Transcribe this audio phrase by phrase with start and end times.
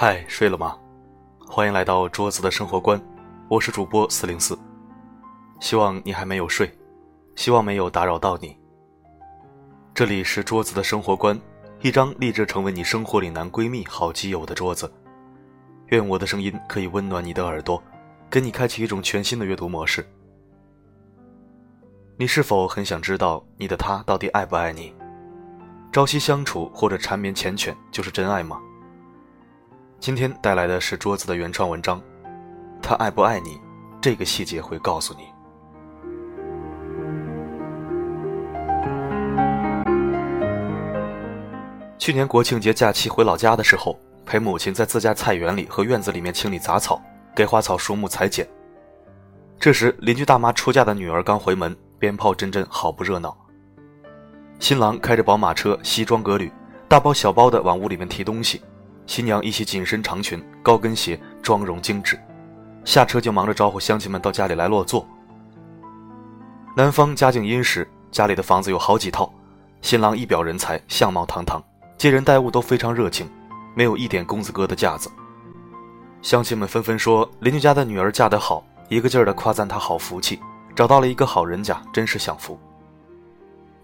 [0.00, 0.78] 嗨，睡了吗？
[1.44, 3.02] 欢迎来到桌子的生活观，
[3.48, 4.56] 我是主播四零四。
[5.58, 6.72] 希望你还没有睡，
[7.34, 8.56] 希望没有打扰到你。
[9.92, 11.36] 这里是桌子的生活观，
[11.80, 14.88] 一张立志成为你生活里男闺蜜、好基友的桌子。
[15.88, 17.82] 愿我的声音可以温暖你的耳朵，
[18.30, 20.08] 给你开启一种全新的阅读模式。
[22.16, 24.94] 你是否很想知道你的他到底爱不爱你？
[25.90, 28.60] 朝夕相处或者缠绵缱绻就是真爱吗？
[30.00, 32.00] 今天带来的是桌子的原创文章，
[32.80, 33.60] 他爱不爱你，
[34.00, 35.24] 这个细节会告诉你。
[41.98, 47.02] 去年国庆节假期回老家的时候，陪母亲在自家菜园里和院子里面清理杂草，
[47.34, 48.48] 给花草树木裁剪。
[49.58, 53.36] 这时，邻居大妈出嫁的女儿刚回门，鞭炮阵阵，好不热闹。
[54.60, 56.52] 新郎开着宝马车，西装革履，
[56.86, 58.62] 大包小包的往屋里面提东西。
[59.08, 62.20] 新娘一袭紧身长裙、高跟鞋，妆容精致，
[62.84, 65.04] 下车就忙着招呼乡亲们到家里来落座。
[66.76, 69.32] 男方家境殷实，家里的房子有好几套，
[69.80, 71.60] 新郎一表人才，相貌堂堂，
[71.96, 73.26] 接人待物都非常热情，
[73.74, 75.10] 没有一点公子哥的架子。
[76.20, 80.38] 乡亲们纷纷说邻居家的女儿嫁得好，一个劲儿的夸赞她好福气，
[80.76, 82.60] 找到了一个好人家，真是享福。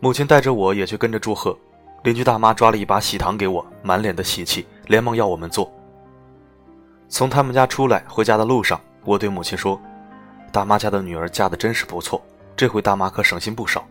[0.00, 1.56] 母亲带着我也去跟着祝贺。
[2.02, 5.70] 邻居大妈抓了一把喜糖给我，满脸的喜气，连忙要我们坐。
[7.08, 9.80] 从他们家出来回家的路上，我对母亲说
[10.50, 12.20] ：“大妈家的女儿嫁的真是不错，
[12.56, 13.86] 这回大妈可省心不少。”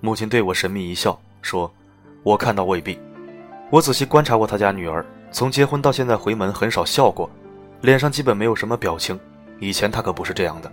[0.00, 1.72] 母亲对我神秘一笑，说
[2.22, 2.98] ：“我看到未必。
[3.70, 7.30] 我仔细观察过他家女儿，从结婚到现在回门很少笑过，
[7.80, 9.18] 脸上基本没有什么表情。
[9.58, 10.70] 以前她可不是这样的。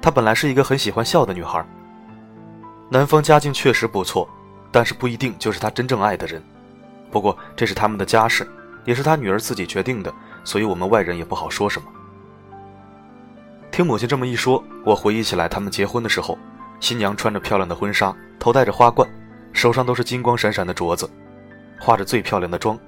[0.00, 1.64] 她本来是一个很喜欢笑的女孩。
[2.90, 4.28] 男方家境确实不错。”
[4.74, 6.42] 但是不一定就是他真正爱的人，
[7.12, 8.50] 不过这是他们的家事，
[8.86, 11.86] 也是他女儿自己决定的，所以我们外人也不好说什么。
[13.70, 16.38] 听母亲这么一说，我回忆起来他们结婚的时候，
[16.80, 19.08] 新娘穿着漂亮的婚纱，头戴着花冠，
[19.52, 21.08] 手上都是金光闪闪的镯子，
[21.78, 22.78] 化着最漂亮的妆，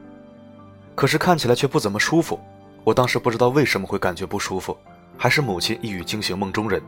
[0.95, 2.41] 可是看起来却不怎么舒服。
[2.83, 4.77] 我当时不知道为什么会感觉不舒服，
[5.17, 6.83] 还是母亲一语惊醒梦中人，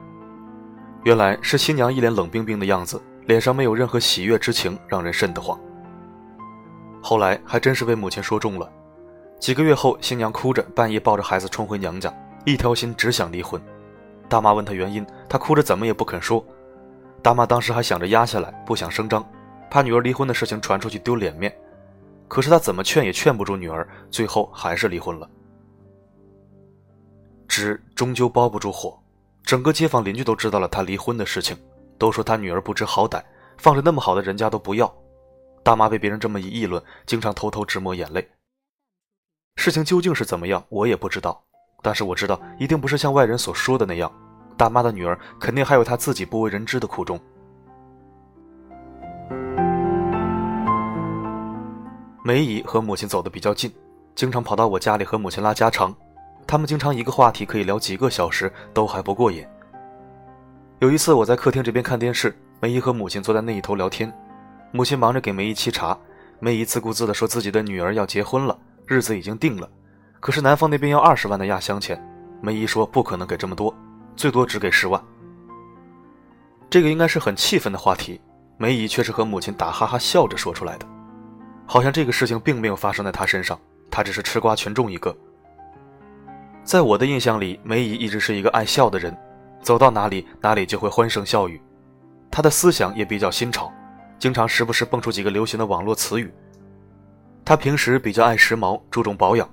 [1.05, 3.00] 原来是新娘一脸冷冰冰的样子。
[3.27, 5.59] 脸上没有任何喜悦之情，让人瘆得慌。
[7.03, 8.71] 后来还真是被母亲说中了。
[9.39, 12.12] 几个月后，新娘哭着半夜抱着孩子冲回娘家，
[12.45, 13.61] 一条心只想离婚。
[14.29, 16.45] 大妈问她原因，她哭着怎么也不肯说。
[17.23, 19.25] 大妈当时还想着压下来，不想声张，
[19.71, 21.55] 怕女儿离婚的事情传出去丢脸面。
[22.29, 25.28] 可是她怎么劝也劝不住女儿，最后还是离婚了。
[27.47, 28.99] 纸终究包不住火，
[29.43, 31.57] 整个街坊邻居都知道了她离婚的事情。
[31.99, 33.23] 都说他女儿不知好歹，
[33.57, 34.95] 放着那么好的人家都不要。
[35.66, 38.25] 大妈被别人这么一议论，经常偷偷直抹眼泪。
[39.56, 41.43] 事情究竟是怎么样，我也不知道。
[41.82, 44.09] 但是我知道，一定不是像外人所说的那样。
[44.56, 47.19] 大妈的女儿肯定还有她自己不为人知的苦衷。
[52.22, 53.75] 梅姨和母亲走得比较近，
[54.15, 55.93] 经常跑到我家里和母亲拉家常。
[56.47, 59.44] 他们经常一个话题可以聊几个小时，都还不过瘾。
[60.78, 64.16] 有一次，我在客厅这边看电视，梅姨和母亲坐在那一头聊天。
[64.72, 65.99] 母亲忙着给梅姨沏茶，
[66.38, 69.69] 梅姨自顾自地说自己的女儿要结婚了，日子已经定了，
[70.21, 72.00] 可是男方那边要二十万的压箱钱。
[72.43, 73.75] 梅姨说不可能给这么多，
[74.15, 75.03] 最多只给十万。
[76.69, 78.21] 这个应该是很气愤的话题，
[78.59, 80.87] 梅姨却是和母亲打哈哈笑着说出来的，
[81.65, 83.59] 好像这个事情并没有发生在她身上，
[83.91, 85.16] 她只是吃瓜群众一个。
[86.62, 89.16] 在我的印象里，梅姨一直是一个爱笑的人。
[89.62, 91.60] 走到哪里，哪里就会欢声笑语。
[92.31, 93.72] 她的思想也比较新潮，
[94.19, 96.32] 经常时不时蹦出几个流行的网络词语。
[97.44, 99.49] 他平时比较爱时髦，注重保养。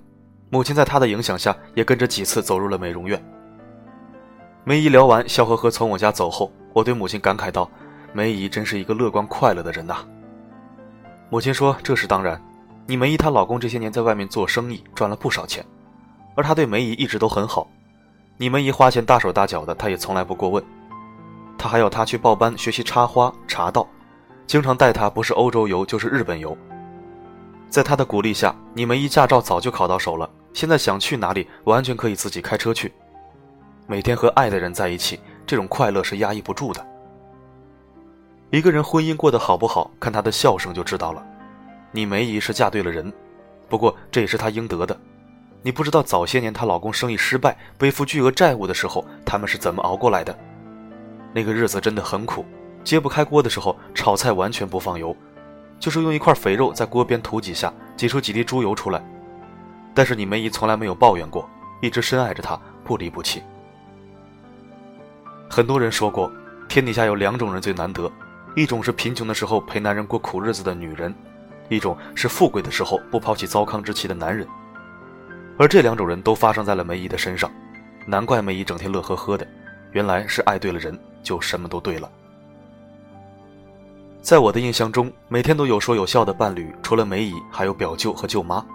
[0.50, 3.24] 母亲在他的影响下，也跟着几次走入了美容院。
[4.63, 7.69] 梅姨聊完，笑呵呵从我家走后，我对母亲感慨道
[8.13, 9.97] ：“梅姨真是一个乐观快乐的人呐。”
[11.30, 12.42] 母亲说：“这是当然，
[12.86, 15.65] 你梅姨她老公这些年在外面做生意，赚了不少钱，
[16.36, 17.68] 而他对梅姨一直都很好。”
[18.38, 20.63] 你梅姨花钱大手大脚的，他也从来不过问。
[21.57, 23.88] 他还要他去报班学习插花、茶道，
[24.45, 26.57] 经常带他不是欧洲游就是日本游。
[27.69, 32.94] 在他的鼓励下，你们一驾照早就考到手了，现在想去哪里完全可以自己开车去。
[33.88, 36.86] 每天和爱的人在一起，这种快乐是压抑不住的。
[38.51, 41.25] 一个人婚姻过得好不好，看他的笑声就知道了。
[41.92, 43.12] 你梅姨是嫁对了人，
[43.68, 44.96] 不过这也是她应得的。
[45.63, 50.38] 你不知道早些年她老公生意失败，背负巨额债务的时候，他们是怎么熬过来的？
[51.34, 52.46] 那个日子真的很苦，
[52.83, 55.15] 揭不开锅的时候，炒菜完全不放油，
[55.80, 59.03] 就是用一块肥肉在锅边涂几下，挤出几滴猪油出来。
[59.94, 61.47] 但是你梅姨从来没有抱怨过，
[61.81, 63.41] 一直深爱着他，不离不弃。
[65.50, 66.31] 很多人说过，
[66.68, 68.12] 天底下有两种人最难得，
[68.56, 71.13] 一种是贫穷的时候陪男人过苦日子的女人，
[71.69, 74.47] 一种是富贵的时候不抛弃糟糠之妻的男人。
[75.59, 77.51] 而这两种人都发生在了梅姨的身上，
[78.07, 79.47] 难怪梅姨整天乐呵呵的，
[79.91, 82.09] 原来是爱对了人，就什么都对了。
[84.24, 88.66] 在我的印象中，每天都有说有笑的伴侣，除了梅姨，还有表舅和舅妈。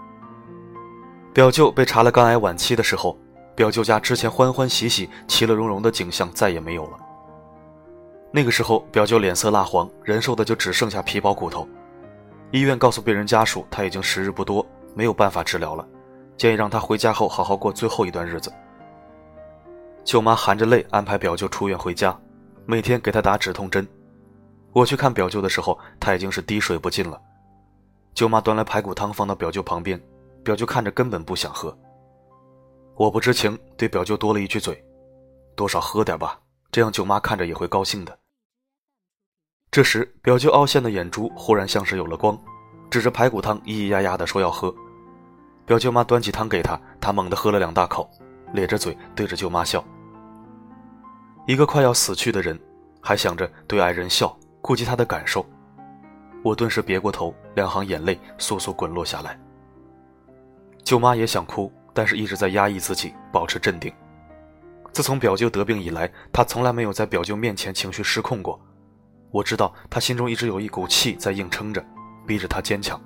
[1.32, 3.18] 表舅被查了肝癌晚期的时候，
[3.54, 6.98] 表舅家之前欢欢喜喜、其乐融融的景象再也没有了。
[8.30, 11.66] 那个时候，表舅脸色蜡黄，人瘦的就只剩下皮包骨头。
[12.50, 14.64] 医院告诉病人家属，他已经时日不多，
[14.94, 15.88] 没有办法治疗了，
[16.36, 18.52] 建议让他回家后好好过最后一段日子。
[20.04, 22.14] 舅妈含着泪安排表舅出院回家，
[22.66, 23.88] 每天给他打止痛针。
[24.72, 27.20] 我去看表舅的时候，他已经是滴水不进了。
[28.14, 30.00] 舅妈端来排骨汤放到表舅旁边。
[30.44, 31.76] 表舅看着根本不想喝。
[32.96, 34.82] 我不知情，对表舅多了一句嘴
[35.54, 36.40] ：“多少喝点吧，
[36.72, 38.18] 这样舅妈看着也会高兴的。”
[39.70, 42.38] 这时，表舅凹陷的眼珠忽然像是有了光，
[42.88, 44.74] 指着排骨汤咿咿呀呀的说要喝。
[45.66, 48.08] 表舅妈端起汤给他，他猛地喝了两大口，
[48.54, 49.84] 咧着嘴对着舅妈笑。
[51.46, 52.58] 一个快要死去的人，
[53.02, 55.44] 还想着对爱人笑，顾及他的感受，
[56.42, 59.38] 我顿时别过头，两行眼泪簌簌滚落下来。
[60.84, 63.92] 舅妈也想哭，但是一直在压抑自己，保持镇定。
[64.92, 68.60] 自从表舅得病以来，她从来没有在表舅面前情绪失控过。
[69.30, 71.84] 我知道她心中一直有一股气在硬撑着，
[72.26, 73.00] 逼着她坚强。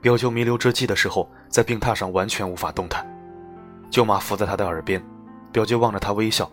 [0.00, 3.06] 表舅弥留之际的时候，在病榻上完全无法动弹，
[3.90, 5.02] 舅妈伏在他的耳边，
[5.52, 6.50] 表舅望着他微笑，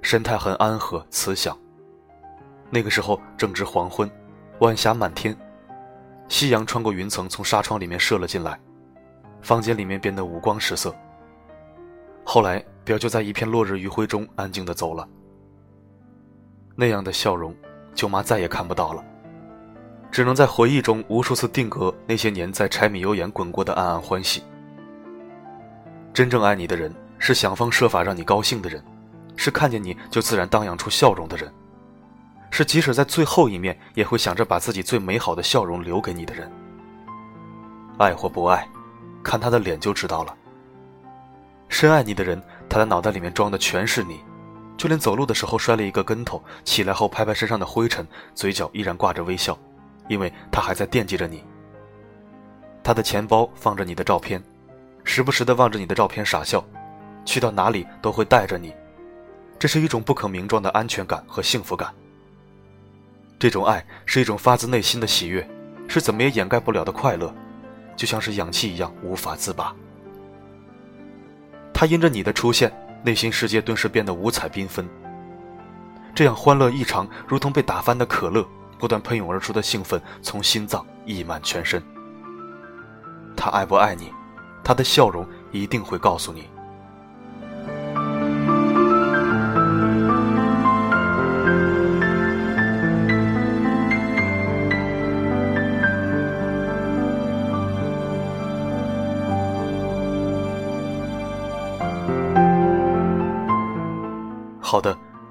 [0.00, 1.56] 神态很安和慈祥。
[2.74, 4.10] 那个时候正值黄昏，
[4.60, 5.36] 晚霞满天。
[6.28, 8.58] 夕阳穿过云层，从纱窗里面射了进来，
[9.42, 10.94] 房间里面变得五光十色。
[12.24, 15.06] 后来，表舅在一片落日余晖中安静的走了。
[16.74, 17.54] 那样的笑容，
[17.94, 19.04] 舅妈再也看不到了，
[20.10, 24.42] 只能在回忆中无数次定格那些年在柴米油盐滚过的暗暗欢喜。
[26.14, 28.82] 真正爱你的人，是想方设法让你高兴的人，
[29.36, 31.52] 是看见你就自然荡漾出笑容的人。
[32.52, 36.52] 是即使在最后一面，也会想着把自己最美好的笑容留给你的人。
[37.96, 38.68] 爱或不爱，
[39.22, 40.36] 看他的脸就知道了。
[41.70, 44.20] 深爱你的人，他的脑袋里面装的全是你，
[44.76, 49.58] 就连走路的时候摔了一个跟头，起来后拍拍身上的灰尘，嘴角依然挂着微笑，
[50.06, 51.42] 因为他还在惦记着你。
[52.84, 54.42] 他的钱包放着你的照片，
[55.04, 56.62] 时不时的望着你的照片傻笑，
[57.24, 58.74] 去到哪里都会带着你，
[59.58, 61.90] 这是一种不可名状的安全感和幸福感。
[63.42, 65.44] 这种爱是一种发自内心的喜悦，
[65.88, 67.34] 是怎么也掩盖不了的快乐，
[67.96, 69.74] 就像是氧气一样无法自拔。
[71.74, 72.72] 他因着你的出现，
[73.02, 74.88] 内心世界顿时变得五彩缤纷。
[76.14, 78.46] 这样欢乐异常，如同被打翻的可乐，
[78.78, 81.82] 不断喷涌而出的兴奋从心脏溢满全身。
[83.36, 84.12] 他爱不爱你，
[84.62, 86.48] 他的笑容一定会告诉你。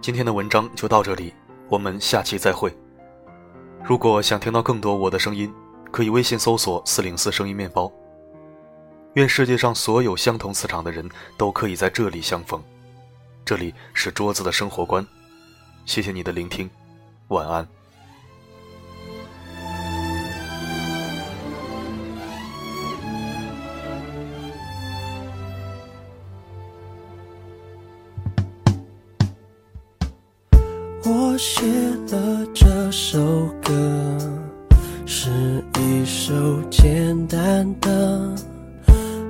[0.01, 1.31] 今天的文章就到这里，
[1.69, 2.75] 我们下期再会。
[3.83, 5.53] 如果想听到更多我的声音，
[5.91, 7.91] 可以微信搜索“四零四声音面包”。
[9.13, 12.59] 愿世界上所有相同磁场的人都可以在这里相逢。
[13.45, 15.05] 这里是桌子的生活观，
[15.85, 16.67] 谢谢你的聆听，
[17.27, 17.67] 晚安。
[31.31, 31.61] 我写
[32.09, 33.71] 了这首歌
[35.05, 35.29] 是
[35.79, 36.33] 一首
[36.69, 38.35] 简单的、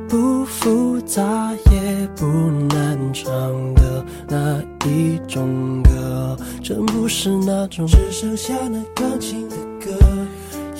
[0.09, 2.25] 不复杂也不
[2.73, 3.31] 难唱
[3.75, 6.35] 的那一种歌。
[6.63, 9.91] 真不是那种只剩下那钢琴的歌，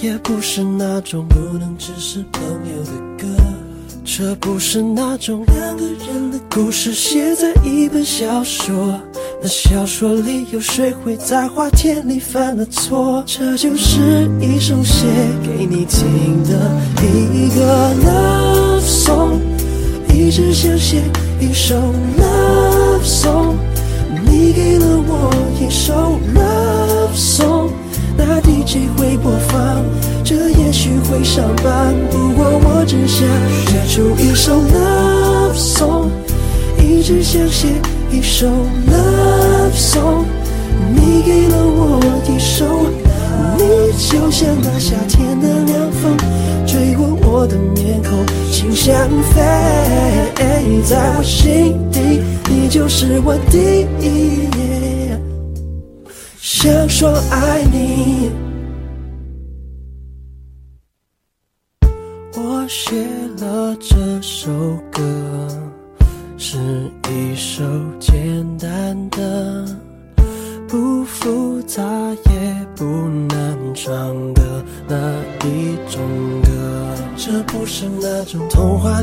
[0.02, 3.44] 也不是那种不能只是朋友的歌。
[4.04, 9.00] 这不是那种两个人的故事，写在一本小说。
[9.44, 13.24] 那小说里有谁会在花田里犯了错？
[13.26, 15.06] 这就是一首写
[15.42, 19.40] 给你听的一个 love song，
[20.14, 21.02] 一直想写
[21.40, 21.76] 一首
[22.20, 23.56] love song，
[24.26, 27.72] 你给了我一首 love song，
[28.16, 29.84] 那 DJ 会播放，
[30.24, 30.72] 这也。
[30.72, 31.92] 许会伤疤。
[32.10, 33.28] 不过我只想
[33.68, 36.08] 写出一首 love song，
[36.80, 37.68] 一直想写
[38.12, 40.26] 一首 love song。
[40.94, 42.66] 你给了我一首，
[43.58, 43.64] 你
[44.10, 46.18] 就像那夏天的凉风，
[46.68, 49.42] 吹过我的面孔，心像飞，
[50.84, 54.50] 在我心底，你就是我第一。
[56.40, 58.30] 想说爱你，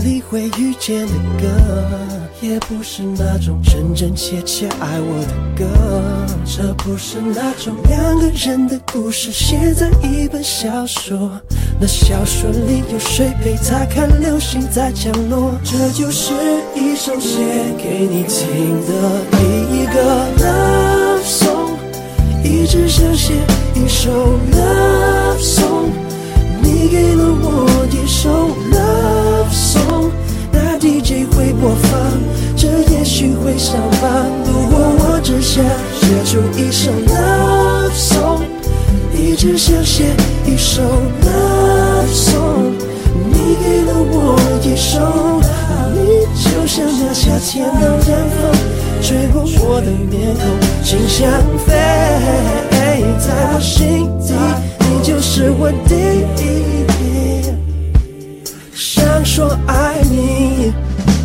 [0.08, 1.46] 里会遇见的歌，
[2.40, 5.66] 也不是那种真真切切爱我的歌，
[6.46, 11.30] 这不是那种两个人的故事写在一本小说，
[11.78, 15.52] 那小说里有谁陪他看流星在降落？
[15.62, 16.32] 这就是
[16.74, 17.38] 一首写
[17.76, 19.36] 给你听的第
[19.76, 21.76] 一个 love song，。
[22.42, 23.34] 一直想写
[23.74, 24.10] 一首
[24.52, 25.17] love
[47.28, 48.40] 夏天的风。
[49.02, 50.42] 吹过我的面孔，
[50.82, 51.30] 心像
[51.66, 51.74] 飞，
[52.70, 54.32] 在我心底，
[54.80, 55.94] 你就是我第
[56.42, 56.46] 一。
[58.74, 60.72] 想说爱你，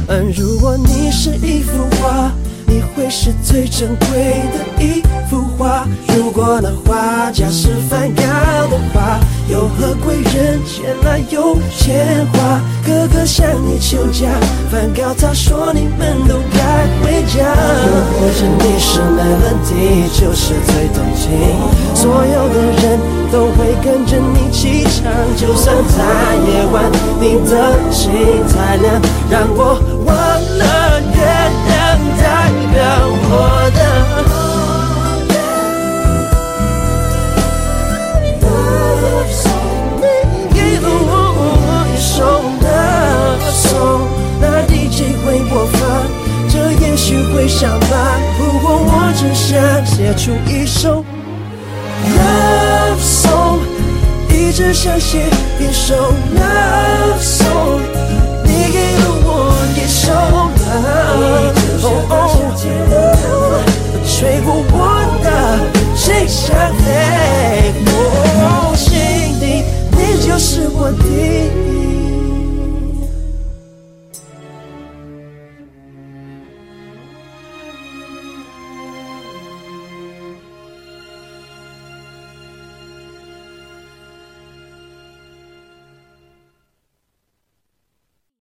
[0.08, 2.32] 嗯，如果你是一幅画。
[2.74, 5.86] 你会是最珍贵的一幅画。
[6.08, 12.60] 如果那画家是梵高的话，又何贵人前来有钱花？
[12.84, 14.26] 哥哥向你求嫁，
[14.72, 17.46] 梵高他说你们都该回家。
[18.18, 21.30] 或者你是 melody，就是最动情，
[21.94, 23.00] 所有的人
[23.32, 25.14] 都会跟着你起唱。
[25.38, 26.02] 就算在
[26.50, 28.12] 夜晚，你的心
[28.50, 29.00] 太亮，
[29.30, 30.16] 让我忘
[30.58, 30.83] 了
[32.74, 32.82] 表
[33.30, 33.80] 我的。
[38.42, 40.04] love song，你
[40.54, 41.42] 给了我
[41.88, 42.18] 一首
[42.64, 44.04] love song，
[44.42, 45.78] 那 DJ 会播放，
[46.50, 46.54] 这
[46.86, 47.92] 也许会伤疤。
[48.38, 51.06] 不过我只想写出一首
[52.18, 53.60] love song，
[54.30, 55.94] 一直想写一首
[56.36, 57.22] love